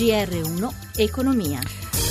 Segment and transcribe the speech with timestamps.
[0.00, 1.60] GR1 Economia.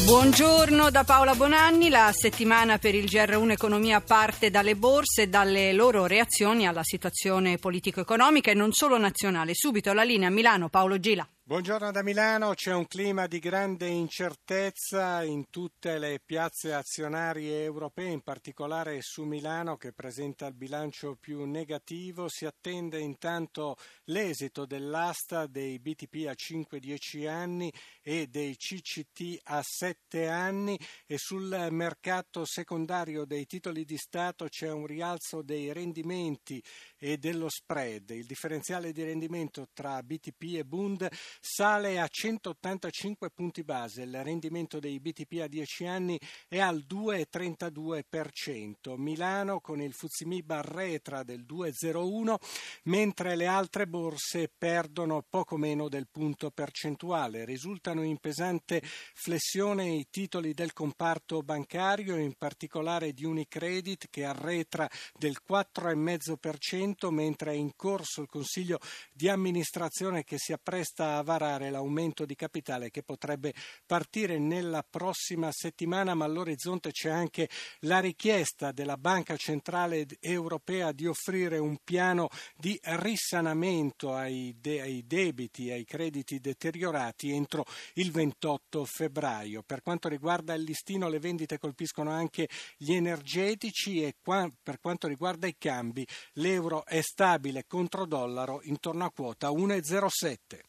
[0.06, 5.74] Buongiorno da Paola Bonanni, la settimana per il GR1 Economia parte dalle borse e dalle
[5.74, 9.56] loro reazioni alla situazione politico-economica e non solo nazionale.
[9.56, 11.28] Subito la linea Milano, Paolo Gila.
[11.50, 18.12] Buongiorno da Milano, c'è un clima di grande incertezza in tutte le piazze azionarie europee,
[18.12, 22.30] in particolare su Milano che presenta il bilancio più negativo.
[22.30, 27.74] Si attende intanto l'esito dell'asta dei BTP a 5-10 anni
[28.04, 34.70] e dei CCT a 7 anni e sul mercato secondario dei titoli di Stato c'è
[34.70, 36.64] un rialzo dei rendimenti
[36.96, 38.12] e dello spread.
[38.12, 44.80] Il differenziale di rendimento tra BTP e Bund sale a 185 punti base, il rendimento
[44.80, 48.98] dei BTP a 10 anni è al 2,32%.
[48.98, 52.36] Milano con il Fuzimib arretra del 2,01,
[52.84, 57.46] mentre le altre borse perdono poco meno del punto percentuale.
[57.46, 64.90] Risultano in pesante flessione i titoli del comparto bancario, in particolare di Unicredit che arretra
[65.18, 68.80] del 4,5%, mentre è in corso il Consiglio
[69.14, 73.54] di amministrazione che si appresta a varare l'aumento di capitale che potrebbe
[73.86, 77.48] partire nella prossima settimana, ma all'orizzonte c'è anche
[77.82, 85.06] la richiesta della Banca Centrale Europea di offrire un piano di risanamento ai, de- ai
[85.06, 87.64] debiti, ai crediti deteriorati entro
[87.94, 89.62] il 28 febbraio.
[89.62, 95.08] Per quanto riguarda il listino, le vendite colpiscono anche gli energetici e qua- per quanto
[95.08, 100.69] riguarda i cambi, l'euro è stabile contro dollaro intorno a quota 1,07.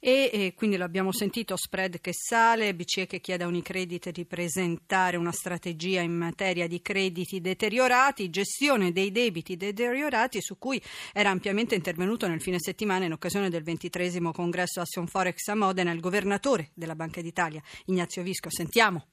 [0.00, 5.16] E, e, quindi l'abbiamo sentito, spread che sale, BCE che chiede a Unicredit di presentare
[5.16, 11.74] una strategia in materia di crediti deteriorati, gestione dei debiti deteriorati su cui era ampiamente
[11.74, 16.70] intervenuto nel fine settimana in occasione del ventitresimo congresso Action Forex a Modena il governatore
[16.74, 18.50] della Banca d'Italia, Ignazio Visco.
[18.50, 19.06] Sentiamo.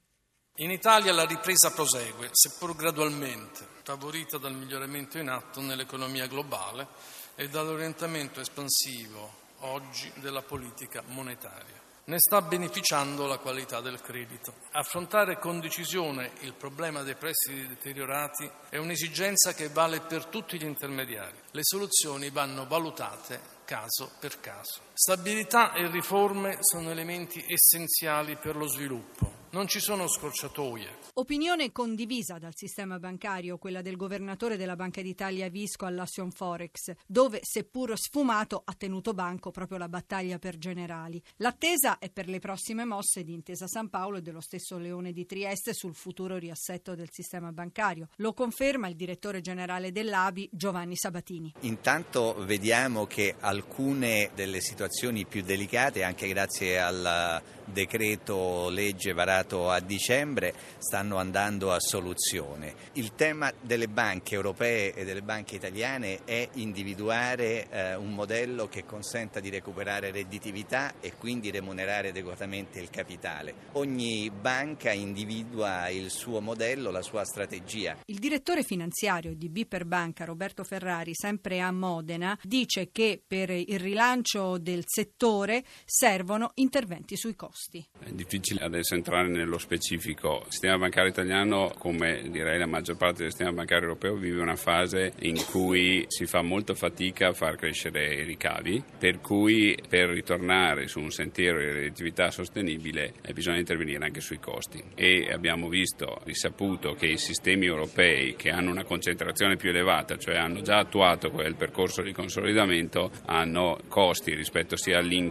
[0.58, 6.86] In Italia la ripresa prosegue, seppur gradualmente, favorita dal miglioramento in atto nell'economia globale
[7.34, 11.82] e dall'orientamento espansivo oggi della politica monetaria.
[12.06, 14.52] Ne sta beneficiando la qualità del credito.
[14.72, 20.66] Affrontare con decisione il problema dei prestiti deteriorati è un'esigenza che vale per tutti gli
[20.66, 21.38] intermediari.
[21.50, 24.80] Le soluzioni vanno valutate caso per caso.
[24.92, 29.33] Stabilità e riforme sono elementi essenziali per lo sviluppo.
[29.54, 31.02] Non ci sono scorciatoie.
[31.12, 37.38] Opinione condivisa dal sistema bancario, quella del governatore della Banca d'Italia Visco all'Action Forex, dove,
[37.40, 41.22] seppur sfumato, ha tenuto banco proprio la battaglia per generali.
[41.36, 45.24] L'attesa è per le prossime mosse di Intesa San Paolo e dello stesso Leone di
[45.24, 48.08] Trieste sul futuro riassetto del sistema bancario.
[48.16, 51.54] Lo conferma il direttore generale dell'ABI Giovanni Sabatini.
[51.60, 59.80] Intanto vediamo che alcune delle situazioni più delicate, anche grazie al decreto legge varato a
[59.80, 62.74] dicembre, stanno andando a soluzione.
[62.92, 68.84] Il tema delle banche europee e delle banche italiane è individuare eh, un modello che
[68.84, 73.54] consenta di recuperare redditività e quindi remunerare adeguatamente il capitale.
[73.72, 77.98] Ogni banca individua il suo modello, la sua strategia.
[78.06, 83.78] Il direttore finanziario di Biper Banca, Roberto Ferrari, sempre a Modena, dice che per il
[83.78, 87.84] rilancio del settore servono interventi sui costi.
[87.98, 90.42] È difficile adesso entrare nello specifico.
[90.46, 94.56] Il sistema bancario italiano, come direi la maggior parte del sistema bancario europeo, vive una
[94.56, 100.10] fase in cui si fa molta fatica a far crescere i ricavi, per cui per
[100.10, 104.82] ritornare su un sentiero di redditività sostenibile eh, bisogna intervenire anche sui costi.
[104.94, 110.36] E abbiamo visto, risaputo, che i sistemi europei che hanno una concentrazione più elevata, cioè
[110.36, 115.22] hanno già attuato quel percorso di consolidamento, hanno costi rispetto sia all'income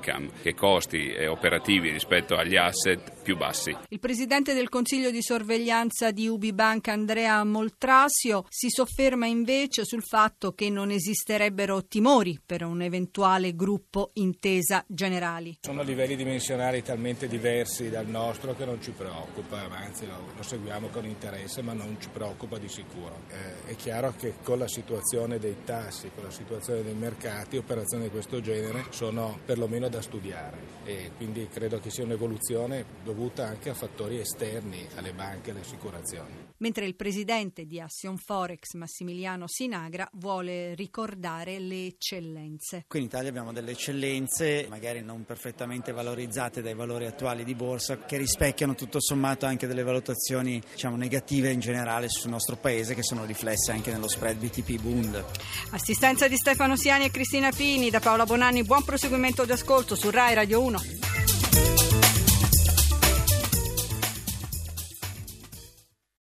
[0.42, 3.76] che costi eh, operativi rispetto agli asset più bassi.
[3.94, 10.54] Il presidente del Consiglio di sorveglianza di Ubibank, Andrea Moltrasio, si sofferma invece sul fatto
[10.54, 15.60] che non esisterebbero timori per un eventuale gruppo intesa generali.
[15.62, 20.88] Sono livelli dimensionali talmente diversi dal nostro che non ci preoccupa, anzi lo, lo seguiamo
[20.88, 23.26] con interesse, ma non ci preoccupa di sicuro.
[23.28, 28.06] Eh, è chiaro che con la situazione dei tassi, con la situazione dei mercati, operazioni
[28.06, 33.70] di questo genere sono perlomeno da studiare e quindi credo che sia un'evoluzione dovuta anche
[33.70, 36.52] a fattori esterni alle banche e alle assicurazioni.
[36.58, 42.86] Mentre il presidente di Action Forex, Massimiliano Sinagra, vuole ricordare le eccellenze.
[42.88, 48.06] Qui in Italia abbiamo delle eccellenze, magari non perfettamente valorizzate dai valori attuali di borsa,
[48.06, 53.04] che rispecchiano tutto sommato anche delle valutazioni diciamo, negative in generale sul nostro paese, che
[53.04, 55.26] sono riflesse anche nello spread BTP Bund.
[55.72, 60.36] Assistenza di Stefano Siani e Cristina Pini, da Paola Bonanni, buon proseguimento d'ascolto su Rai
[60.36, 61.03] Radio 1.